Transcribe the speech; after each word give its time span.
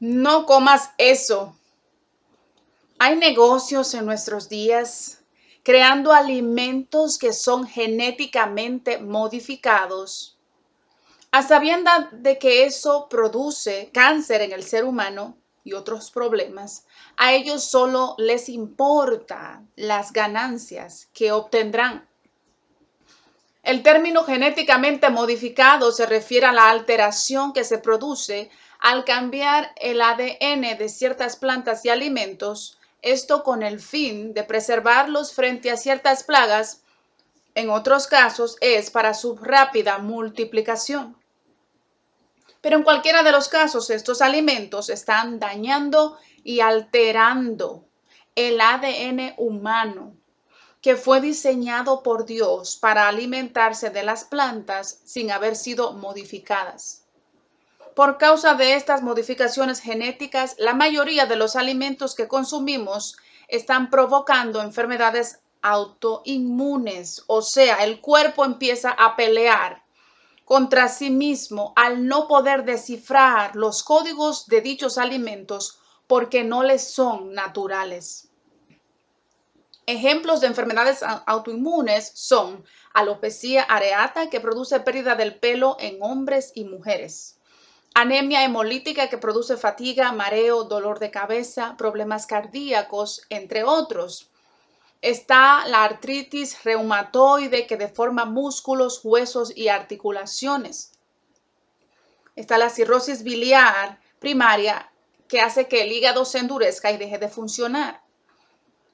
No 0.00 0.46
comas 0.46 0.90
eso. 0.96 1.56
Hay 2.98 3.16
negocios 3.16 3.94
en 3.94 4.06
nuestros 4.06 4.48
días 4.48 5.18
creando 5.68 6.14
alimentos 6.14 7.18
que 7.18 7.34
son 7.34 7.66
genéticamente 7.66 8.96
modificados, 8.96 10.38
a 11.30 11.42
sabienda 11.42 12.08
de 12.10 12.38
que 12.38 12.64
eso 12.64 13.06
produce 13.10 13.90
cáncer 13.92 14.40
en 14.40 14.52
el 14.52 14.62
ser 14.62 14.84
humano 14.84 15.36
y 15.64 15.74
otros 15.74 16.10
problemas. 16.10 16.86
A 17.18 17.34
ellos 17.34 17.64
solo 17.64 18.14
les 18.16 18.48
importa 18.48 19.62
las 19.76 20.14
ganancias 20.14 21.10
que 21.12 21.32
obtendrán. 21.32 22.07
El 23.62 23.82
término 23.82 24.24
genéticamente 24.24 25.10
modificado 25.10 25.92
se 25.92 26.06
refiere 26.06 26.46
a 26.46 26.52
la 26.52 26.70
alteración 26.70 27.52
que 27.52 27.64
se 27.64 27.78
produce 27.78 28.50
al 28.78 29.04
cambiar 29.04 29.72
el 29.76 30.00
ADN 30.00 30.78
de 30.78 30.88
ciertas 30.88 31.36
plantas 31.36 31.84
y 31.84 31.88
alimentos, 31.88 32.78
esto 33.02 33.42
con 33.42 33.62
el 33.62 33.80
fin 33.80 34.32
de 34.34 34.44
preservarlos 34.44 35.32
frente 35.32 35.70
a 35.70 35.76
ciertas 35.76 36.22
plagas, 36.22 36.82
en 37.54 37.70
otros 37.70 38.06
casos 38.06 38.56
es 38.60 38.90
para 38.90 39.14
su 39.14 39.36
rápida 39.36 39.98
multiplicación. 39.98 41.16
Pero 42.60 42.76
en 42.76 42.84
cualquiera 42.84 43.22
de 43.22 43.32
los 43.32 43.48
casos, 43.48 43.90
estos 43.90 44.22
alimentos 44.22 44.88
están 44.88 45.38
dañando 45.38 46.18
y 46.44 46.60
alterando 46.60 47.84
el 48.34 48.60
ADN 48.60 49.34
humano 49.36 50.14
que 50.80 50.96
fue 50.96 51.20
diseñado 51.20 52.02
por 52.02 52.24
Dios 52.24 52.76
para 52.76 53.08
alimentarse 53.08 53.90
de 53.90 54.02
las 54.02 54.24
plantas 54.24 55.00
sin 55.04 55.30
haber 55.30 55.56
sido 55.56 55.92
modificadas. 55.92 57.04
Por 57.94 58.16
causa 58.16 58.54
de 58.54 58.74
estas 58.74 59.02
modificaciones 59.02 59.80
genéticas, 59.80 60.54
la 60.58 60.74
mayoría 60.74 61.26
de 61.26 61.34
los 61.34 61.56
alimentos 61.56 62.14
que 62.14 62.28
consumimos 62.28 63.16
están 63.48 63.90
provocando 63.90 64.62
enfermedades 64.62 65.40
autoinmunes, 65.62 67.24
o 67.26 67.42
sea, 67.42 67.82
el 67.82 68.00
cuerpo 68.00 68.44
empieza 68.44 68.90
a 68.90 69.16
pelear 69.16 69.82
contra 70.44 70.88
sí 70.88 71.10
mismo 71.10 71.72
al 71.76 72.06
no 72.06 72.28
poder 72.28 72.64
descifrar 72.64 73.56
los 73.56 73.82
códigos 73.82 74.46
de 74.46 74.60
dichos 74.60 74.96
alimentos 74.96 75.78
porque 76.06 76.44
no 76.44 76.62
les 76.62 76.90
son 76.90 77.34
naturales. 77.34 78.27
Ejemplos 79.88 80.40
de 80.40 80.48
enfermedades 80.48 81.02
autoinmunes 81.02 82.12
son 82.14 82.64
alopecia 82.94 83.62
areata, 83.62 84.30
que 84.30 84.38
produce 84.38 84.78
pérdida 84.80 85.14
del 85.14 85.34
pelo 85.34 85.76
en 85.80 85.98
hombres 86.00 86.52
y 86.54 86.64
mujeres 86.64 87.38
anemia 87.94 88.44
hemolítica 88.44 89.08
que 89.08 89.18
produce 89.18 89.56
fatiga, 89.56 90.12
mareo, 90.12 90.62
dolor 90.62 91.00
de 91.00 91.10
cabeza, 91.10 91.74
problemas 91.76 92.26
cardíacos, 92.26 93.22
entre 93.28 93.64
otros. 93.64 94.30
Está 95.02 95.66
la 95.66 95.82
artritis 95.82 96.62
reumatoide 96.62 97.66
que 97.66 97.76
deforma 97.76 98.24
músculos, 98.24 99.00
huesos 99.02 99.52
y 99.56 99.66
articulaciones. 99.68 100.92
Está 102.36 102.56
la 102.56 102.70
cirrosis 102.70 103.24
biliar 103.24 104.00
primaria 104.20 104.92
que 105.26 105.40
hace 105.40 105.66
que 105.66 105.82
el 105.82 105.90
hígado 105.90 106.24
se 106.24 106.38
endurezca 106.38 106.92
y 106.92 106.98
deje 106.98 107.18
de 107.18 107.28
funcionar. 107.28 108.07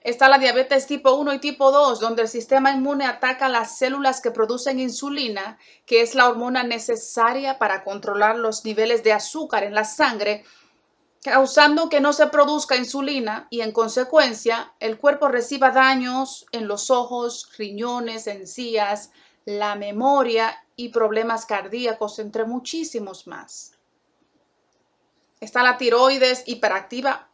Está 0.05 0.29
la 0.29 0.37
diabetes 0.37 0.87
tipo 0.87 1.15
1 1.15 1.33
y 1.33 1.39
tipo 1.39 1.73
2, 1.73 1.99
donde 1.99 2.21
el 2.21 2.29
sistema 2.29 2.73
inmune 2.73 3.07
ataca 3.07 3.49
las 3.49 3.79
células 3.79 4.21
que 4.21 4.31
producen 4.31 4.79
insulina, 4.79 5.59
que 5.87 6.03
es 6.03 6.15
la 6.15 6.29
hormona 6.29 6.63
necesaria 6.63 7.59
para 7.59 7.83
controlar 7.85 8.37
los 8.37 8.67
niveles 8.67 9.03
de 9.03 9.15
azúcar 9.15 9.65
en 9.65 9.73
la 9.73 9.85
sangre, 9.85 10.45
causando 11.23 11.89
que 11.89 12.03
no 12.03 12.13
se 12.13 12.27
produzca 12.27 12.77
insulina 12.77 13.47
y 13.49 13.63
en 13.63 13.73
consecuencia 13.73 14.75
el 14.79 14.99
cuerpo 14.99 15.29
reciba 15.29 15.71
daños 15.71 16.45
en 16.53 16.69
los 16.69 16.91
ojos, 16.91 17.49
riñones, 17.57 18.27
encías, 18.27 19.11
la 19.47 19.75
memoria 19.75 20.67
y 20.77 20.91
problemas 20.91 21.47
cardíacos, 21.47 22.19
entre 22.19 22.45
muchísimos 22.45 23.27
más. 23.27 23.73
Está 25.41 25.63
la 25.63 25.79
tiroides 25.79 26.43
hiperactiva 26.45 27.31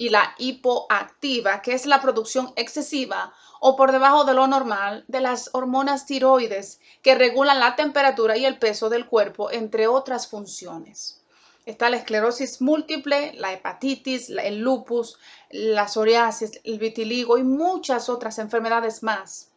y 0.00 0.08
la 0.08 0.34
hipoactiva, 0.38 1.60
que 1.60 1.74
es 1.74 1.84
la 1.84 2.00
producción 2.00 2.54
excesiva 2.56 3.34
o 3.60 3.76
por 3.76 3.92
debajo 3.92 4.24
de 4.24 4.32
lo 4.32 4.46
normal 4.46 5.04
de 5.08 5.20
las 5.20 5.50
hormonas 5.52 6.06
tiroides 6.06 6.80
que 7.02 7.14
regulan 7.14 7.60
la 7.60 7.76
temperatura 7.76 8.38
y 8.38 8.46
el 8.46 8.58
peso 8.58 8.88
del 8.88 9.04
cuerpo, 9.04 9.50
entre 9.50 9.88
otras 9.88 10.26
funciones. 10.26 11.20
Está 11.66 11.90
la 11.90 11.98
esclerosis 11.98 12.62
múltiple, 12.62 13.34
la 13.34 13.52
hepatitis, 13.52 14.30
el 14.30 14.60
lupus, 14.60 15.18
la 15.50 15.86
psoriasis, 15.86 16.62
el 16.64 16.78
vitiligo 16.78 17.36
y 17.36 17.44
muchas 17.44 18.08
otras 18.08 18.38
enfermedades 18.38 19.02
más. 19.02 19.50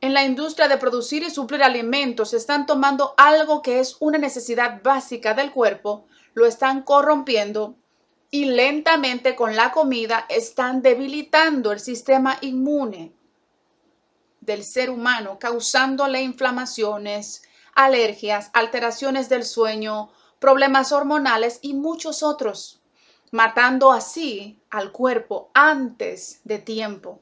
En 0.00 0.12
la 0.12 0.24
industria 0.24 0.66
de 0.66 0.76
producir 0.76 1.22
y 1.22 1.30
suplir 1.30 1.62
alimentos 1.62 2.34
están 2.34 2.66
tomando 2.66 3.14
algo 3.16 3.62
que 3.62 3.78
es 3.78 3.96
una 4.00 4.18
necesidad 4.18 4.82
básica 4.82 5.34
del 5.34 5.52
cuerpo, 5.52 6.04
lo 6.34 6.46
están 6.46 6.82
corrompiendo 6.82 7.76
y 8.30 8.46
lentamente 8.46 9.36
con 9.36 9.54
la 9.56 9.72
comida 9.72 10.26
están 10.28 10.82
debilitando 10.82 11.72
el 11.72 11.80
sistema 11.80 12.38
inmune 12.40 13.12
del 14.40 14.64
ser 14.64 14.90
humano, 14.90 15.38
causándole 15.38 16.22
inflamaciones, 16.22 17.42
alergias, 17.74 18.50
alteraciones 18.52 19.28
del 19.28 19.44
sueño, 19.44 20.10
problemas 20.38 20.92
hormonales 20.92 21.58
y 21.62 21.74
muchos 21.74 22.22
otros, 22.22 22.80
matando 23.32 23.92
así 23.92 24.60
al 24.70 24.92
cuerpo 24.92 25.50
antes 25.54 26.40
de 26.44 26.58
tiempo. 26.58 27.20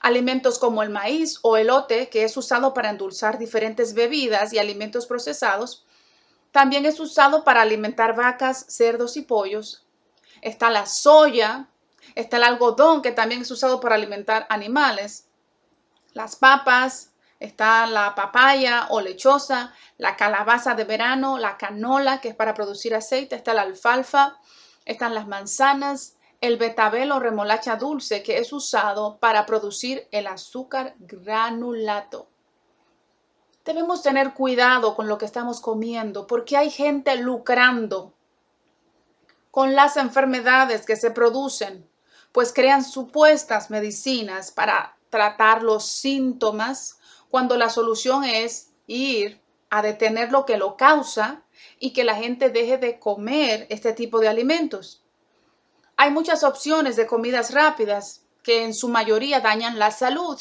Alimentos 0.00 0.58
como 0.58 0.82
el 0.82 0.90
maíz 0.90 1.38
o 1.42 1.56
elote, 1.56 2.08
que 2.08 2.24
es 2.24 2.36
usado 2.36 2.74
para 2.74 2.90
endulzar 2.90 3.38
diferentes 3.38 3.94
bebidas 3.94 4.52
y 4.52 4.58
alimentos 4.58 5.06
procesados, 5.06 5.84
también 6.52 6.86
es 6.86 6.98
usado 7.00 7.44
para 7.44 7.62
alimentar 7.62 8.16
vacas, 8.16 8.64
cerdos 8.68 9.16
y 9.16 9.22
pollos, 9.22 9.87
está 10.42 10.70
la 10.70 10.86
soya, 10.86 11.68
está 12.14 12.36
el 12.36 12.44
algodón 12.44 13.02
que 13.02 13.12
también 13.12 13.42
es 13.42 13.50
usado 13.50 13.80
para 13.80 13.94
alimentar 13.94 14.46
animales, 14.50 15.28
las 16.12 16.36
papas, 16.36 17.12
está 17.40 17.86
la 17.86 18.14
papaya 18.14 18.86
o 18.90 19.00
lechosa, 19.00 19.72
la 19.96 20.16
calabaza 20.16 20.74
de 20.74 20.84
verano, 20.84 21.38
la 21.38 21.56
canola 21.56 22.20
que 22.20 22.28
es 22.28 22.34
para 22.34 22.54
producir 22.54 22.94
aceite, 22.94 23.36
está 23.36 23.54
la 23.54 23.62
alfalfa, 23.62 24.38
están 24.84 25.14
las 25.14 25.26
manzanas, 25.28 26.16
el 26.40 26.56
betabel 26.56 27.12
o 27.12 27.20
remolacha 27.20 27.76
dulce 27.76 28.22
que 28.22 28.38
es 28.38 28.52
usado 28.52 29.18
para 29.18 29.44
producir 29.46 30.08
el 30.12 30.26
azúcar 30.26 30.94
granulato. 30.98 32.28
Debemos 33.64 34.02
tener 34.02 34.32
cuidado 34.32 34.94
con 34.96 35.08
lo 35.08 35.18
que 35.18 35.26
estamos 35.26 35.60
comiendo 35.60 36.26
porque 36.26 36.56
hay 36.56 36.70
gente 36.70 37.16
lucrando 37.16 38.14
con 39.58 39.74
las 39.74 39.96
enfermedades 39.96 40.86
que 40.86 40.94
se 40.94 41.10
producen, 41.10 41.84
pues 42.30 42.52
crean 42.52 42.84
supuestas 42.84 43.70
medicinas 43.70 44.52
para 44.52 44.96
tratar 45.10 45.64
los 45.64 45.84
síntomas 45.84 47.00
cuando 47.28 47.56
la 47.56 47.68
solución 47.68 48.22
es 48.22 48.70
ir 48.86 49.40
a 49.68 49.82
detener 49.82 50.30
lo 50.30 50.46
que 50.46 50.58
lo 50.58 50.76
causa 50.76 51.42
y 51.80 51.92
que 51.92 52.04
la 52.04 52.14
gente 52.14 52.50
deje 52.50 52.78
de 52.78 53.00
comer 53.00 53.66
este 53.68 53.92
tipo 53.92 54.20
de 54.20 54.28
alimentos. 54.28 55.02
Hay 55.96 56.12
muchas 56.12 56.44
opciones 56.44 56.94
de 56.94 57.08
comidas 57.08 57.52
rápidas 57.52 58.22
que 58.44 58.62
en 58.62 58.72
su 58.72 58.88
mayoría 58.88 59.40
dañan 59.40 59.76
la 59.80 59.90
salud 59.90 60.40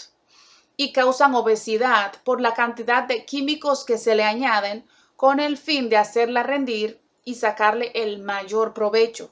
y 0.75 0.93
causan 0.93 1.33
obesidad 1.33 2.21
por 2.23 2.39
la 2.39 2.53
cantidad 2.53 3.05
de 3.07 3.25
químicos 3.25 3.83
que 3.83 3.97
se 3.97 4.13
le 4.13 4.25
añaden 4.25 4.85
con 5.15 5.39
el 5.39 5.57
fin 5.57 5.89
de 5.89 5.97
hacerla 5.97 6.43
rendir 6.43 7.01
y 7.27 7.35
sacarle 7.35 7.91
el 7.93 8.19
mayor 8.19 8.73
provecho. 8.73 9.29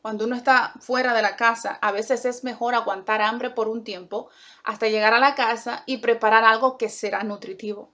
Cuando 0.00 0.24
uno 0.24 0.34
está 0.34 0.72
fuera 0.80 1.12
de 1.12 1.20
la 1.20 1.36
casa, 1.36 1.78
a 1.82 1.92
veces 1.92 2.24
es 2.24 2.44
mejor 2.44 2.74
aguantar 2.74 3.20
hambre 3.20 3.50
por 3.50 3.68
un 3.68 3.84
tiempo 3.84 4.30
hasta 4.64 4.88
llegar 4.88 5.12
a 5.12 5.20
la 5.20 5.34
casa 5.34 5.82
y 5.84 5.98
preparar 5.98 6.44
algo 6.44 6.78
que 6.78 6.88
será 6.88 7.24
nutritivo. 7.24 7.90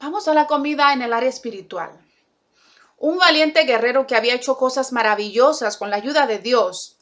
Vamos 0.00 0.26
a 0.26 0.34
la 0.34 0.48
comida 0.48 0.92
en 0.92 1.02
el 1.02 1.12
área 1.12 1.28
espiritual. 1.28 2.04
Un 2.98 3.16
valiente 3.18 3.62
guerrero 3.62 4.08
que 4.08 4.16
había 4.16 4.34
hecho 4.34 4.56
cosas 4.56 4.92
maravillosas 4.92 5.76
con 5.76 5.88
la 5.88 5.96
ayuda 5.96 6.26
de 6.26 6.40
Dios 6.40 6.98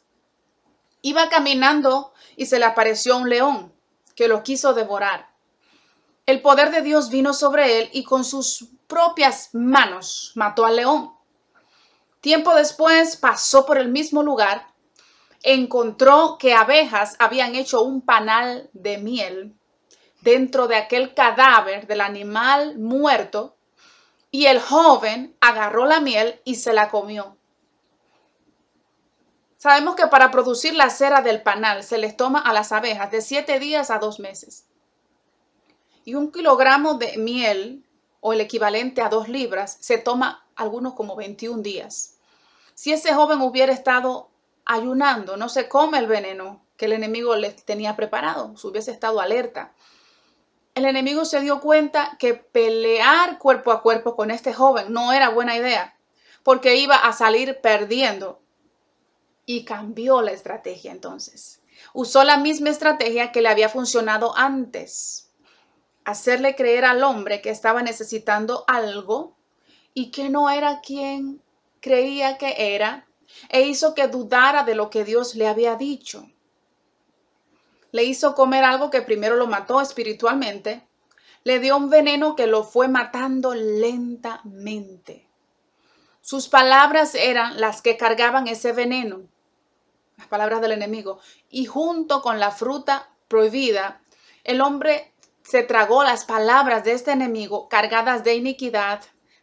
iba 1.01 1.27
caminando 1.29 2.13
y 2.35 2.45
se 2.45 2.59
le 2.59 2.65
apareció 2.65 3.17
un 3.17 3.29
león 3.29 3.73
que 4.15 4.27
lo 4.27 4.43
quiso 4.43 4.75
devorar. 4.75 5.33
El 6.27 6.43
poder 6.43 6.69
de 6.69 6.83
Dios 6.83 7.09
vino 7.09 7.33
sobre 7.33 7.79
él 7.79 7.89
y 7.93 8.03
con 8.03 8.23
sus 8.23 8.69
propias 8.93 9.49
manos 9.53 10.33
mató 10.35 10.65
al 10.65 10.75
león. 10.75 11.11
Tiempo 12.21 12.53
después 12.53 13.17
pasó 13.17 13.65
por 13.65 13.79
el 13.79 13.89
mismo 13.89 14.21
lugar, 14.21 14.67
encontró 15.41 16.37
que 16.37 16.53
abejas 16.53 17.15
habían 17.17 17.55
hecho 17.55 17.81
un 17.81 18.01
panal 18.01 18.69
de 18.73 18.99
miel 18.99 19.55
dentro 20.21 20.67
de 20.67 20.75
aquel 20.75 21.15
cadáver 21.15 21.87
del 21.87 22.01
animal 22.01 22.77
muerto 22.77 23.57
Y 24.29 24.45
el 24.45 24.59
joven 24.59 25.35
agarró 25.41 25.85
la 25.85 25.99
miel 25.99 26.39
y 26.43 26.55
se 26.55 26.73
la 26.73 26.89
comió. 26.89 27.37
Sabemos 29.57 29.95
que 29.95 30.07
para 30.07 30.29
producir 30.29 30.75
la 30.75 30.89
cera 30.89 31.21
del 31.21 31.41
panal 31.41 31.83
se 31.83 31.97
les 31.97 32.15
toma 32.15 32.39
a 32.39 32.53
las 32.53 32.71
abejas 32.71 33.09
de 33.09 33.21
siete 33.21 33.59
días 33.59 33.89
a 33.89 33.97
dos 33.97 34.19
meses. 34.19 34.65
Y 36.05 36.15
un 36.15 36.31
kilogramo 36.31 36.95
de 36.95 37.17
miel, 37.17 37.85
o 38.25 38.31
el 38.31 38.39
equivalente 38.39 39.01
a 39.01 39.09
dos 39.09 39.27
libras, 39.27 39.77
se 39.81 39.97
toma 39.97 40.45
algunos 40.55 40.93
como 40.93 41.17
21 41.17 41.61
días. 41.61 42.15
Si 42.73 42.93
ese 42.93 43.13
joven 43.13 43.41
hubiera 43.41 43.73
estado 43.73 44.29
ayunando, 44.63 45.35
no 45.35 45.49
se 45.49 45.67
come 45.67 45.97
el 45.97 46.07
veneno 46.07 46.63
que 46.77 46.85
el 46.85 46.93
enemigo 46.93 47.35
le 47.35 47.51
tenía 47.51 47.97
preparado, 47.97 48.55
si 48.55 48.65
hubiese 48.65 48.91
estado 48.91 49.19
alerta. 49.19 49.73
El 50.73 50.85
enemigo 50.85 51.25
se 51.25 51.41
dio 51.41 51.59
cuenta 51.59 52.15
que 52.17 52.33
pelear 52.33 53.39
cuerpo 53.39 53.73
a 53.73 53.81
cuerpo 53.81 54.15
con 54.15 54.31
este 54.31 54.53
joven 54.53 54.93
no 54.93 55.11
era 55.11 55.27
buena 55.27 55.57
idea, 55.57 55.97
porque 56.43 56.77
iba 56.77 56.95
a 56.95 57.11
salir 57.11 57.59
perdiendo 57.59 58.39
y 59.45 59.65
cambió 59.65 60.21
la 60.21 60.31
estrategia 60.31 60.93
entonces. 60.93 61.61
Usó 61.93 62.23
la 62.23 62.37
misma 62.37 62.69
estrategia 62.69 63.33
que 63.33 63.41
le 63.41 63.49
había 63.49 63.67
funcionado 63.67 64.33
antes. 64.37 65.22
Hacerle 66.05 66.55
creer 66.55 66.85
al 66.85 67.03
hombre 67.03 67.41
que 67.41 67.49
estaba 67.49 67.81
necesitando 67.81 68.65
algo 68.67 69.35
y 69.93 70.11
que 70.11 70.29
no 70.29 70.49
era 70.49 70.81
quien 70.81 71.41
creía 71.79 72.37
que 72.37 72.75
era 72.75 73.07
e 73.49 73.61
hizo 73.61 73.95
que 73.95 74.07
dudara 74.07 74.63
de 74.63 74.75
lo 74.75 74.89
que 74.89 75.05
Dios 75.05 75.35
le 75.35 75.47
había 75.47 75.75
dicho. 75.75 76.29
Le 77.91 78.03
hizo 78.03 78.35
comer 78.35 78.63
algo 78.63 78.89
que 78.89 79.01
primero 79.01 79.35
lo 79.35 79.47
mató 79.47 79.81
espiritualmente, 79.81 80.85
le 81.43 81.59
dio 81.59 81.77
un 81.77 81.89
veneno 81.89 82.35
que 82.35 82.47
lo 82.47 82.63
fue 82.63 82.87
matando 82.87 83.53
lentamente. 83.53 85.27
Sus 86.21 86.47
palabras 86.47 87.15
eran 87.15 87.59
las 87.59 87.81
que 87.81 87.97
cargaban 87.97 88.47
ese 88.47 88.71
veneno 88.71 89.21
las 90.17 90.27
palabras 90.27 90.61
del 90.61 90.73
enemigo, 90.73 91.19
y 91.49 91.65
junto 91.65 92.21
con 92.21 92.39
la 92.39 92.51
fruta 92.51 93.09
prohibida, 93.27 94.01
el 94.43 94.61
hombre 94.61 95.12
se 95.43 95.63
tragó 95.63 96.03
las 96.03 96.25
palabras 96.25 96.83
de 96.83 96.93
este 96.93 97.11
enemigo 97.11 97.67
cargadas 97.69 98.23
de 98.23 98.35
iniquidad, 98.35 99.01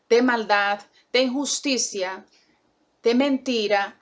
de 0.08 0.22
maldad, 0.22 0.80
de 1.12 1.22
injusticia, 1.22 2.24
de 3.02 3.14
mentira 3.14 4.00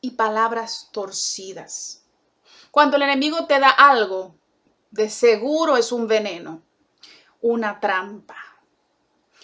y 0.00 0.12
palabras 0.12 0.88
torcidas. 0.92 2.04
Cuando 2.70 2.96
el 2.96 3.02
enemigo 3.02 3.46
te 3.46 3.58
da 3.58 3.70
algo, 3.70 4.36
de 4.90 5.10
seguro 5.10 5.76
es 5.76 5.92
un 5.92 6.06
veneno, 6.06 6.62
una 7.40 7.80
trampa. 7.80 8.36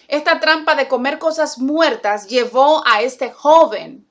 Esta 0.07 0.39
trampa 0.39 0.75
de 0.75 0.87
comer 0.87 1.19
cosas 1.19 1.57
muertas 1.59 2.27
llevó 2.27 2.85
a 2.85 3.01
este 3.01 3.31
joven 3.31 4.07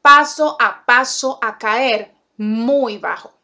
paso 0.00 0.56
a 0.60 0.84
paso 0.84 1.38
a 1.42 1.58
caer 1.58 2.14
muy 2.36 2.98
bajo. 2.98 3.41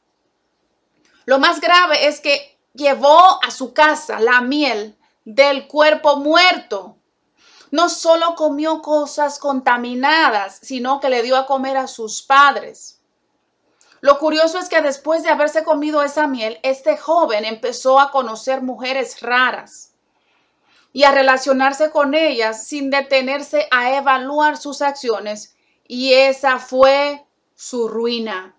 Lo 1.29 1.39
más 1.39 1.61
grave 1.61 2.07
es 2.07 2.21
que 2.21 2.59
llevó 2.73 3.39
a 3.45 3.51
su 3.51 3.75
casa 3.75 4.19
la 4.19 4.41
miel 4.41 4.97
del 5.27 5.67
cuerpo 5.67 6.17
muerto. 6.17 6.97
No 7.71 7.91
solo 7.91 8.35
comió 8.35 8.81
cosas 8.81 9.39
contaminadas, 9.39 10.59
sino 10.63 11.01
que 11.01 11.11
le 11.11 11.23
dio 11.23 11.37
a 11.37 11.45
comer 11.45 11.77
a 11.77 11.87
sus 11.87 12.23
padres. 12.23 13.03
Lo 14.01 14.19
curioso 14.19 14.59
es 14.59 14.71
que 14.71 14.81
después 14.81 15.23
de 15.23 15.29
haberse 15.29 15.65
comido 15.65 16.03
esa 16.03 16.27
miel, 16.27 16.59
este 16.63 16.97
joven 16.97 17.45
empezó 17.45 18.01
a 18.01 18.11
conocer 18.11 18.63
mujeres 18.63 19.21
raras 19.21 19.93
y 20.95 21.05
a 21.05 21.13
relacionarse 21.13 21.91
con 21.91 22.15
ellas 22.15 22.67
sin 22.67 22.89
detenerse 22.89 23.69
a 23.71 23.95
evaluar 23.95 24.57
sus 24.57 24.81
acciones 24.81 25.55
y 25.87 26.15
esa 26.15 26.59
fue 26.59 27.23
su 27.55 27.87
ruina. 27.87 28.58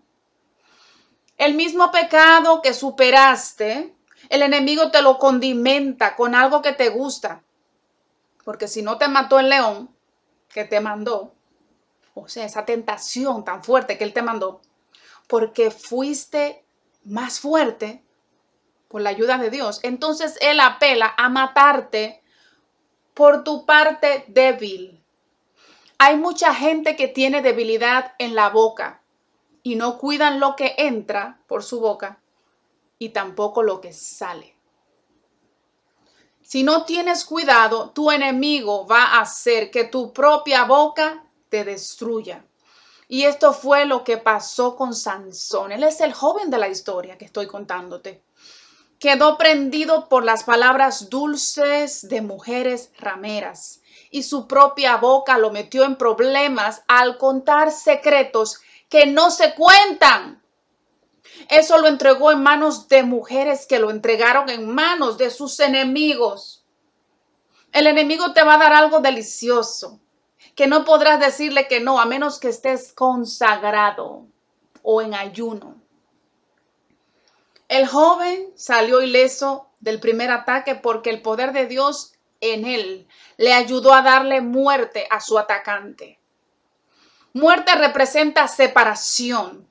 El 1.39 1.53
mismo 1.53 1.89
pecado 1.89 2.62
que 2.62 2.74
superaste, 2.74 3.95
el 4.27 4.41
enemigo 4.41 4.91
te 4.91 5.01
lo 5.01 5.18
condimenta 5.18 6.18
con 6.18 6.36
algo 6.36 6.62
que 6.62 6.74
te 6.74 6.89
gusta. 6.89 7.44
Porque 8.44 8.68
si 8.68 8.81
no 8.81 8.97
te 8.97 9.07
mató 9.07 9.39
el 9.39 9.47
león 9.47 9.89
que 10.50 10.65
te 10.65 10.81
mandó, 10.81 11.33
o 12.13 12.27
sea, 12.27 12.44
esa 12.44 12.65
tentación 12.65 13.45
tan 13.45 13.63
fuerte 13.63 13.97
que 13.97 14.03
él 14.03 14.12
te 14.12 14.21
mandó, 14.21 14.59
porque 15.27 15.71
fuiste 15.71 16.65
más 17.06 17.39
fuerte 17.39 18.03
por 18.89 19.00
la 19.00 19.12
ayuda 19.12 19.38
de 19.38 19.50
Dios, 19.50 19.80
entonces 19.83 20.38
él 20.41 20.59
apela 20.59 21.13
a 21.15 21.30
matarte 21.30 22.21
por 23.13 23.45
tu 23.45 23.65
parte 23.65 24.25
débil. 24.27 25.01
Hay 26.00 26.18
mucha 26.18 26.53
gente 26.53 26.97
que 26.97 27.07
tiene 27.07 27.41
debilidad 27.41 28.13
en 28.18 28.36
la 28.36 28.50
boca 28.50 28.99
y 29.69 29.75
no 29.75 30.00
cuidan 30.00 30.39
lo 30.39 30.56
que 30.56 30.74
entra 30.80 31.44
por 31.45 31.63
su 31.63 31.80
boca 31.80 32.19
y 32.98 33.10
tampoco 33.10 33.62
lo 33.62 33.80
que 33.80 33.94
sale. 33.94 34.56
Si 36.42 36.63
no 36.63 36.86
tienes 36.86 37.24
cuidado, 37.24 37.92
tu 37.92 38.10
enemigo 38.10 38.88
va 38.88 39.04
a 39.04 39.21
hacer 39.21 39.69
que 39.69 39.83
tu 39.83 40.12
propia 40.12 40.66
boca 40.66 41.24
te 41.50 41.63
destruya. 41.63 42.44
Y 43.07 43.25
esto 43.25 43.54
fue 43.54 43.86
lo 43.86 44.04
que 44.04 44.18
pasó 44.18 44.75
con 44.75 44.95
Sansón. 44.95 45.72
Él 45.72 45.83
es 45.83 46.01
el 46.01 46.13
joven 46.13 46.50
de 46.50 46.57
la 46.57 46.68
historia 46.68 47.19
que 47.19 47.25
estoy 47.25 47.45
contándote. 47.45 48.24
Quedó 48.98 49.38
prendido 49.38 50.10
por 50.10 50.25
las 50.25 50.45
palabras 50.45 51.12
dulces 51.12 52.10
de 52.10 52.24
mujeres 52.24 52.92
rameras 52.98 53.81
y 54.10 54.24
su 54.24 54.48
propia 54.48 54.98
boca 54.98 55.38
lo 55.38 55.51
metió 55.51 55.83
en 55.83 55.95
problemas 55.95 56.81
al 56.88 57.19
contar 57.19 57.72
secretos 57.72 58.62
que 58.89 59.06
no 59.06 59.31
se 59.31 59.53
cuentan. 59.56 60.41
Eso 61.47 61.77
lo 61.77 61.88
entregó 61.88 62.31
en 62.31 62.44
manos 62.44 62.88
de 62.88 63.03
mujeres 63.03 63.65
que 63.65 63.80
lo 63.80 63.91
entregaron 63.91 64.50
en 64.50 64.68
manos 64.68 65.18
de 65.18 65.30
sus 65.30 65.59
enemigos. 65.59 66.65
El 67.71 67.88
enemigo 67.88 68.33
te 68.33 68.44
va 68.44 68.56
a 68.56 68.59
dar 68.59 68.74
algo 68.74 69.00
delicioso, 69.00 70.00
que 70.56 70.68
no 70.68 70.83
podrás 70.83 71.19
decirle 71.19 71.68
que 71.68 71.80
no, 71.80 72.00
a 72.00 72.06
menos 72.06 72.39
que 72.39 72.50
estés 72.50 72.91
consagrado 72.94 74.25
o 74.81 75.01
en 75.01 75.13
ayuno. 75.13 75.75
El 77.68 77.88
joven 77.88 78.51
salió 78.56 79.01
ileso 79.01 79.69
del 79.80 80.00
primer 80.00 80.31
ataque 80.31 80.74
porque 80.75 81.12
el 81.12 81.21
poder 81.21 81.53
de 81.53 81.68
Dios 81.68 82.13
en 82.41 82.65
él 82.65 83.07
le 83.38 83.53
ayudó 83.53 83.94
a 83.94 84.01
darle 84.01 84.41
muerte 84.41 85.07
a 85.12 85.21
su 85.21 85.38
atacante. 85.38 86.19
Muerte 87.39 87.74
representa 87.75 88.50
separación. 88.50 89.65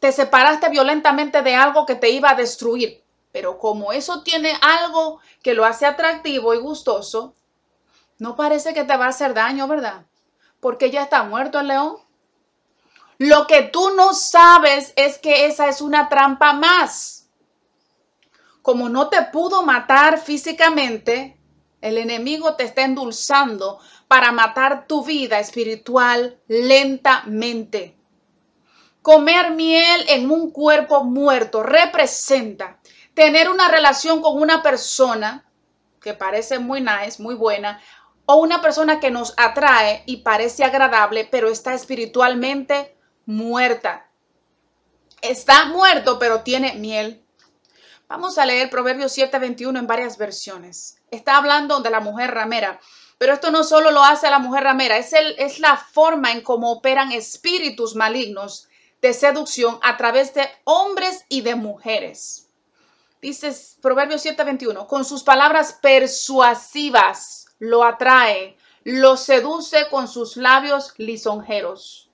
Te 0.00 0.10
separaste 0.10 0.70
violentamente 0.70 1.42
de 1.42 1.54
algo 1.54 1.84
que 1.84 1.96
te 1.96 2.08
iba 2.08 2.30
a 2.30 2.34
destruir, 2.34 3.04
pero 3.30 3.58
como 3.58 3.92
eso 3.92 4.22
tiene 4.22 4.54
algo 4.62 5.20
que 5.42 5.52
lo 5.52 5.66
hace 5.66 5.84
atractivo 5.84 6.54
y 6.54 6.58
gustoso, 6.58 7.34
no 8.18 8.36
parece 8.36 8.72
que 8.72 8.84
te 8.84 8.96
va 8.96 9.04
a 9.04 9.08
hacer 9.08 9.34
daño, 9.34 9.68
¿verdad? 9.68 10.06
Porque 10.60 10.90
ya 10.90 11.02
está 11.02 11.24
muerto 11.24 11.60
el 11.60 11.68
león. 11.68 11.98
Lo 13.18 13.46
que 13.46 13.64
tú 13.64 13.90
no 13.90 14.14
sabes 14.14 14.94
es 14.96 15.18
que 15.18 15.44
esa 15.44 15.68
es 15.68 15.82
una 15.82 16.08
trampa 16.08 16.54
más. 16.54 17.28
Como 18.62 18.88
no 18.88 19.10
te 19.10 19.20
pudo 19.24 19.62
matar 19.62 20.18
físicamente, 20.18 21.38
el 21.82 21.98
enemigo 21.98 22.56
te 22.56 22.64
está 22.64 22.82
endulzando 22.82 23.78
para 24.14 24.30
matar 24.30 24.86
tu 24.86 25.04
vida 25.04 25.40
espiritual 25.40 26.38
lentamente. 26.46 27.96
Comer 29.02 29.50
miel 29.50 30.04
en 30.06 30.30
un 30.30 30.52
cuerpo 30.52 31.02
muerto 31.02 31.64
representa 31.64 32.78
tener 33.12 33.50
una 33.50 33.66
relación 33.66 34.22
con 34.22 34.40
una 34.40 34.62
persona 34.62 35.50
que 36.00 36.14
parece 36.14 36.60
muy 36.60 36.80
nice, 36.80 37.20
muy 37.20 37.34
buena, 37.34 37.80
o 38.24 38.36
una 38.36 38.62
persona 38.62 39.00
que 39.00 39.10
nos 39.10 39.34
atrae 39.36 40.04
y 40.06 40.18
parece 40.18 40.62
agradable, 40.62 41.28
pero 41.28 41.48
está 41.48 41.74
espiritualmente 41.74 42.96
muerta. 43.26 44.06
Está 45.22 45.64
muerto, 45.70 46.20
pero 46.20 46.42
tiene 46.42 46.74
miel. 46.74 47.26
Vamos 48.06 48.38
a 48.38 48.46
leer 48.46 48.70
Proverbios 48.70 49.12
7:21 49.18 49.76
en 49.76 49.88
varias 49.88 50.18
versiones 50.18 51.00
está 51.14 51.36
hablando 51.36 51.80
de 51.80 51.90
la 51.90 52.00
mujer 52.00 52.32
ramera. 52.32 52.80
Pero 53.18 53.32
esto 53.32 53.50
no 53.50 53.64
solo 53.64 53.90
lo 53.90 54.02
hace 54.02 54.30
la 54.30 54.38
mujer 54.38 54.64
ramera, 54.64 54.96
es, 54.96 55.12
el, 55.12 55.34
es 55.38 55.60
la 55.60 55.76
forma 55.76 56.32
en 56.32 56.42
cómo 56.42 56.72
operan 56.72 57.12
espíritus 57.12 57.94
malignos 57.94 58.68
de 59.00 59.12
seducción 59.12 59.78
a 59.82 59.96
través 59.96 60.34
de 60.34 60.48
hombres 60.64 61.24
y 61.28 61.42
de 61.42 61.54
mujeres. 61.54 62.48
Dice 63.20 63.54
Proverbios 63.80 64.24
7:21, 64.24 64.86
con 64.86 65.04
sus 65.04 65.22
palabras 65.22 65.78
persuasivas 65.80 67.46
lo 67.58 67.84
atrae, 67.84 68.56
lo 68.82 69.16
seduce 69.16 69.88
con 69.88 70.08
sus 70.08 70.36
labios 70.36 70.92
lisonjeros. 70.98 72.10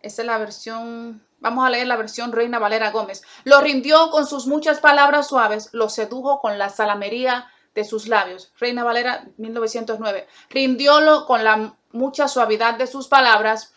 Esa 0.00 0.22
es 0.22 0.26
la 0.26 0.38
versión, 0.38 1.22
vamos 1.40 1.66
a 1.66 1.70
leer 1.70 1.86
la 1.86 1.96
versión 1.96 2.32
Reina 2.32 2.58
Valera 2.58 2.90
Gómez. 2.90 3.22
Lo 3.44 3.60
rindió 3.60 4.10
con 4.10 4.26
sus 4.26 4.46
muchas 4.46 4.80
palabras 4.80 5.28
suaves, 5.28 5.68
lo 5.72 5.88
sedujo 5.88 6.40
con 6.40 6.56
la 6.56 6.70
salamería 6.70 7.50
de 7.78 7.84
sus 7.84 8.08
labios. 8.08 8.52
Reina 8.58 8.82
Valera 8.82 9.28
1909. 9.36 10.26
Rindiólo 10.50 11.26
con 11.26 11.44
la 11.44 11.76
mucha 11.92 12.26
suavidad 12.26 12.74
de 12.74 12.88
sus 12.88 13.06
palabras, 13.06 13.72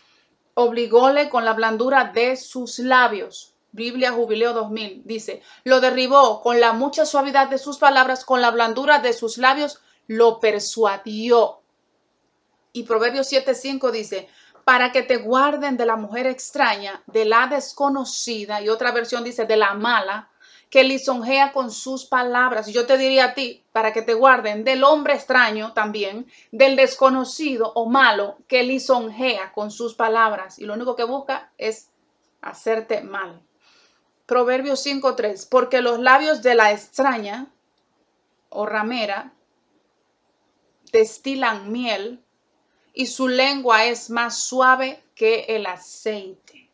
obligóle 0.55 1.29
con 1.29 1.45
la 1.45 1.53
blandura 1.53 2.05
de 2.05 2.35
sus 2.35 2.79
labios. 2.79 3.53
Biblia 3.71 4.11
Jubileo 4.11 4.53
2000 4.53 5.03
dice, 5.05 5.43
lo 5.65 5.79
derribó 5.79 6.41
con 6.41 6.59
la 6.59 6.73
mucha 6.73 7.05
suavidad 7.05 7.47
de 7.47 7.59
sus 7.59 7.77
palabras, 7.77 8.25
con 8.25 8.41
la 8.41 8.49
blandura 8.49 8.97
de 8.97 9.13
sus 9.13 9.37
labios, 9.37 9.79
lo 10.07 10.39
persuadió. 10.39 11.61
Y 12.73 12.83
Proverbios 12.83 13.31
7:5 13.31 13.91
dice, 13.91 14.27
para 14.65 14.91
que 14.91 15.03
te 15.03 15.17
guarden 15.17 15.77
de 15.77 15.85
la 15.85 15.95
mujer 15.95 16.25
extraña, 16.25 17.03
de 17.05 17.25
la 17.25 17.45
desconocida, 17.45 18.61
y 18.61 18.69
otra 18.69 18.91
versión 18.91 19.23
dice, 19.23 19.45
de 19.45 19.57
la 19.57 19.75
mala, 19.75 20.31
que 20.71 20.85
lisonjea 20.85 21.51
con 21.51 21.69
sus 21.69 22.05
palabras. 22.05 22.67
Yo 22.67 22.87
te 22.87 22.97
diría 22.97 23.25
a 23.25 23.33
ti, 23.33 23.61
para 23.73 23.91
que 23.91 24.01
te 24.01 24.13
guarden 24.13 24.63
del 24.63 24.85
hombre 24.85 25.13
extraño 25.13 25.73
también, 25.73 26.31
del 26.51 26.77
desconocido 26.77 27.73
o 27.75 27.87
malo, 27.87 28.37
que 28.47 28.63
lisonjea 28.63 29.51
con 29.51 29.69
sus 29.69 29.95
palabras. 29.95 30.57
Y 30.59 30.65
lo 30.65 30.73
único 30.73 30.95
que 30.95 31.03
busca 31.03 31.51
es 31.57 31.89
hacerte 32.41 33.01
mal. 33.01 33.41
Proverbios 34.25 34.85
5.3, 34.85 35.49
porque 35.49 35.81
los 35.81 35.99
labios 35.99 36.41
de 36.41 36.55
la 36.55 36.71
extraña 36.71 37.51
o 38.47 38.65
ramera 38.65 39.33
destilan 40.93 41.69
miel 41.69 42.23
y 42.93 43.07
su 43.07 43.27
lengua 43.27 43.85
es 43.85 44.09
más 44.09 44.37
suave 44.37 45.03
que 45.15 45.47
el 45.49 45.65
aceite. 45.65 46.71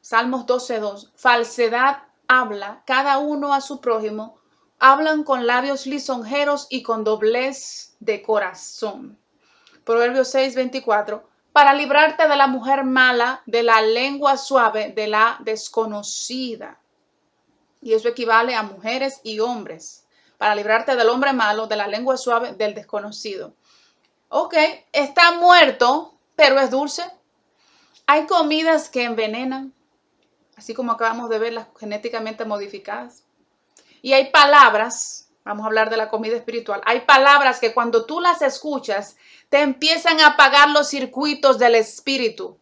Salmos 0.00 0.46
12.2, 0.46 1.12
falsedad 1.14 2.07
habla 2.28 2.82
cada 2.86 3.18
uno 3.18 3.52
a 3.52 3.60
su 3.60 3.80
prójimo, 3.80 4.36
hablan 4.78 5.24
con 5.24 5.46
labios 5.46 5.86
lisonjeros 5.86 6.66
y 6.70 6.82
con 6.82 7.02
doblez 7.02 7.96
de 7.98 8.22
corazón. 8.22 9.18
Proverbios 9.84 10.32
6:24, 10.34 11.22
para 11.52 11.72
librarte 11.72 12.28
de 12.28 12.36
la 12.36 12.46
mujer 12.46 12.84
mala, 12.84 13.42
de 13.46 13.62
la 13.62 13.80
lengua 13.80 14.36
suave, 14.36 14.92
de 14.92 15.08
la 15.08 15.38
desconocida. 15.40 16.78
Y 17.80 17.94
eso 17.94 18.08
equivale 18.08 18.54
a 18.54 18.62
mujeres 18.62 19.20
y 19.22 19.40
hombres. 19.40 20.04
Para 20.36 20.54
librarte 20.54 20.94
del 20.94 21.08
hombre 21.08 21.32
malo, 21.32 21.66
de 21.66 21.76
la 21.76 21.88
lengua 21.88 22.16
suave, 22.16 22.52
del 22.52 22.74
desconocido. 22.74 23.54
Ok, 24.28 24.54
está 24.92 25.32
muerto, 25.32 26.14
pero 26.36 26.60
es 26.60 26.70
dulce. 26.70 27.02
Hay 28.06 28.26
comidas 28.26 28.88
que 28.88 29.04
envenenan, 29.04 29.74
así 30.58 30.74
como 30.74 30.90
acabamos 30.90 31.30
de 31.30 31.38
ver 31.38 31.52
las 31.52 31.68
genéticamente 31.78 32.44
modificadas. 32.44 33.22
Y 34.02 34.12
hay 34.12 34.30
palabras, 34.30 35.28
vamos 35.44 35.62
a 35.62 35.66
hablar 35.68 35.88
de 35.88 35.96
la 35.96 36.08
comida 36.08 36.36
espiritual, 36.36 36.82
hay 36.84 37.02
palabras 37.02 37.60
que 37.60 37.72
cuando 37.72 38.04
tú 38.04 38.20
las 38.20 38.42
escuchas 38.42 39.16
te 39.48 39.60
empiezan 39.60 40.18
a 40.18 40.28
apagar 40.28 40.70
los 40.70 40.88
circuitos 40.88 41.58
del 41.60 41.76
espíritu, 41.76 42.58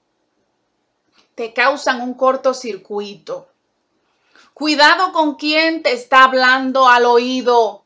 te 1.35 1.55
causan 1.55 2.03
un 2.03 2.13
cortocircuito. 2.15 3.49
Cuidado 4.53 5.13
con 5.13 5.37
quien 5.37 5.83
te 5.83 5.93
está 5.93 6.25
hablando 6.25 6.89
al 6.89 7.07
oído 7.07 7.83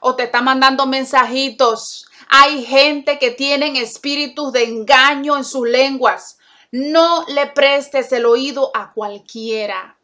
o 0.00 0.14
te 0.16 0.24
está 0.24 0.42
mandando 0.42 0.86
mensajitos. 0.86 2.06
Hay 2.28 2.64
gente 2.64 3.18
que 3.18 3.30
tienen 3.30 3.76
espíritus 3.76 4.52
de 4.52 4.64
engaño 4.64 5.36
en 5.36 5.44
sus 5.44 5.66
lenguas. 5.66 6.38
No 6.76 7.24
le 7.28 7.46
prestes 7.46 8.10
el 8.10 8.26
oído 8.26 8.72
a 8.74 8.92
cualquiera. 8.92 9.96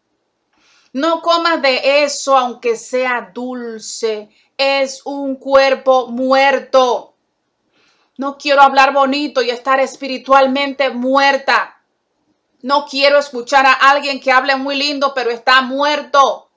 No 0.92 1.20
comas 1.20 1.60
de 1.60 2.04
eso 2.04 2.36
aunque 2.36 2.76
sea 2.76 3.32
dulce. 3.34 4.28
Es 4.56 5.04
un 5.04 5.34
cuerpo 5.34 6.06
muerto. 6.06 7.16
No 8.18 8.38
quiero 8.38 8.62
hablar 8.62 8.92
bonito 8.92 9.42
y 9.42 9.50
estar 9.50 9.80
espiritualmente 9.80 10.90
muerta. 10.90 11.82
No 12.62 12.86
quiero 12.88 13.18
escuchar 13.18 13.66
a 13.66 13.72
alguien 13.72 14.20
que 14.20 14.30
hable 14.30 14.54
muy 14.54 14.76
lindo 14.76 15.12
pero 15.12 15.32
está 15.32 15.62
muerto. 15.62 16.50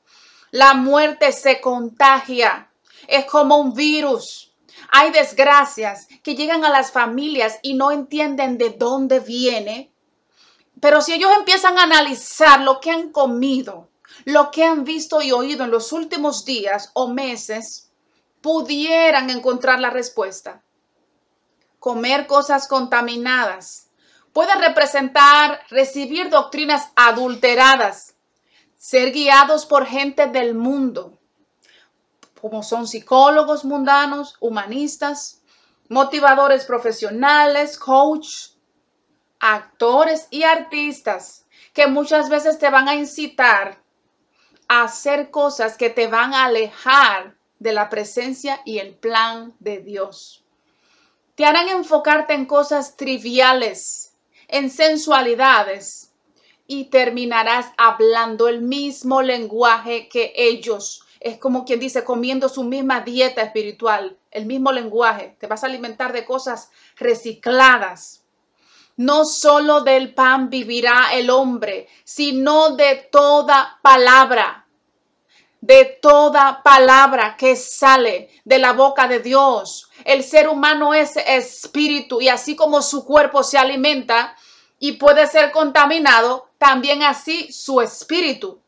La 0.52 0.76
muerte 0.76 1.32
se 1.32 1.60
contagia. 1.60 2.70
Es 3.08 3.26
como 3.26 3.58
un 3.58 3.74
virus. 3.74 4.54
Hay 4.92 5.10
desgracias 5.10 6.08
que 6.22 6.36
llegan 6.36 6.64
a 6.66 6.70
las 6.70 6.92
familias 6.92 7.58
y 7.64 7.74
no 7.74 7.92
entienden 7.92 8.60
de 8.60 8.70
dónde 8.70 9.20
viene 9.20 9.90
pero 10.84 11.00
si 11.00 11.14
ellos 11.14 11.32
empiezan 11.38 11.78
a 11.78 11.84
analizar 11.84 12.60
lo 12.60 12.82
que 12.82 12.92
han 12.92 13.14
comido, 13.14 13.88
lo 14.26 14.52
que 14.52 14.66
han 14.66 14.84
visto 14.84 15.22
y 15.22 15.32
oído 15.32 15.64
en 15.64 15.72
los 15.72 15.94
últimos 15.94 16.44
días 16.44 16.92
o 16.94 17.08
meses, 17.08 17.90
pudieran 18.42 19.30
encontrar 19.30 19.80
la 19.80 19.92
respuesta. 19.92 20.62
Comer 21.80 22.28
cosas 22.28 22.68
contaminadas 22.68 23.92
puede 24.34 24.54
representar 24.56 25.62
recibir 25.70 26.30
doctrinas 26.30 26.90
adulteradas, 26.98 28.16
ser 28.76 29.14
guiados 29.14 29.66
por 29.66 29.86
gente 29.86 30.28
del 30.28 30.54
mundo, 30.54 31.18
como 32.42 32.62
son 32.62 32.90
psicólogos 32.90 33.64
mundanos, 33.64 34.36
humanistas, 34.42 35.44
motivadores 35.88 36.66
profesionales, 36.66 37.78
coach, 37.78 38.53
actores 39.46 40.28
y 40.30 40.44
artistas 40.44 41.46
que 41.74 41.88
muchas 41.88 42.30
veces 42.30 42.60
te 42.60 42.70
van 42.70 42.88
a 42.88 42.96
incitar 42.96 43.84
a 44.70 44.84
hacer 44.84 45.32
cosas 45.32 45.76
que 45.76 45.90
te 45.90 46.08
van 46.08 46.34
a 46.34 46.46
alejar 46.46 47.36
de 47.60 47.74
la 47.74 47.90
presencia 47.90 48.62
y 48.64 48.78
el 48.80 48.96
plan 48.96 49.54
de 49.60 49.80
Dios. 49.80 50.46
Te 51.36 51.44
harán 51.44 51.68
enfocarte 51.68 52.34
en 52.34 52.46
cosas 52.46 52.96
triviales, 52.96 54.16
en 54.48 54.70
sensualidades, 54.70 56.14
y 56.66 56.86
terminarás 56.86 57.66
hablando 57.78 58.48
el 58.48 58.62
mismo 58.62 59.22
lenguaje 59.22 60.08
que 60.08 60.32
ellos. 60.38 61.04
Es 61.20 61.38
como 61.38 61.66
quien 61.66 61.82
dice, 61.82 62.06
comiendo 62.06 62.48
su 62.48 62.64
misma 62.64 63.02
dieta 63.02 63.42
espiritual, 63.42 64.18
el 64.32 64.46
mismo 64.46 64.72
lenguaje. 64.72 65.36
Te 65.38 65.48
vas 65.48 65.66
a 65.66 65.68
alimentar 65.68 66.14
de 66.14 66.24
cosas 66.24 66.72
recicladas, 66.96 68.23
no 68.98 69.26
solo 69.26 69.82
del 69.82 70.14
pan 70.14 70.50
vivirá 70.50 71.10
el 71.14 71.30
hombre, 71.30 71.88
sino 72.04 72.76
de 72.76 73.08
toda 73.12 73.80
palabra, 73.82 74.66
de 75.62 75.86
toda 76.02 76.62
palabra 76.62 77.36
que 77.38 77.56
sale 77.56 78.30
de 78.44 78.60
la 78.60 78.74
boca 78.74 79.08
de 79.08 79.20
Dios. 79.20 79.90
El 80.04 80.24
ser 80.24 80.50
humano 80.50 80.94
es 80.94 81.16
espíritu 81.16 82.22
y 82.22 82.30
así 82.30 82.56
como 82.56 82.82
su 82.82 83.06
cuerpo 83.06 83.44
se 83.44 83.58
alimenta 83.58 84.36
y 84.80 84.94
puede 84.94 85.28
ser 85.28 85.52
contaminado, 85.52 86.50
también 86.58 87.04
así 87.04 87.52
su 87.52 87.82
espíritu. 87.82 88.60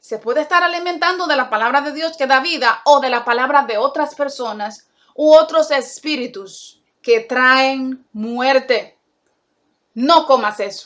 Se 0.00 0.18
puede 0.18 0.40
estar 0.40 0.62
alimentando 0.62 1.26
de 1.26 1.36
la 1.36 1.50
palabra 1.50 1.82
de 1.82 1.92
Dios 1.92 2.16
que 2.16 2.26
da 2.26 2.40
vida 2.40 2.80
o 2.84 3.00
de 3.00 3.10
la 3.10 3.24
palabra 3.24 3.62
de 3.62 3.76
otras 3.76 4.14
personas 4.14 4.88
u 5.14 5.32
otros 5.34 5.70
espíritus 5.70 6.82
que 7.02 7.20
traen 7.20 8.06
muerte. 8.12 8.98
No 9.94 10.26
comas 10.26 10.60
eso. 10.60 10.78